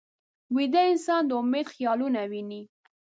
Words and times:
ویده 0.55 0.81
انسان 0.91 1.21
د 1.27 1.31
امید 1.41 1.67
خیالونه 1.73 2.21
ویني 2.31 2.61